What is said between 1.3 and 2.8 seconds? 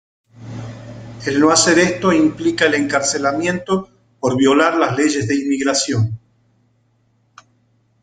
no hacer esto implica el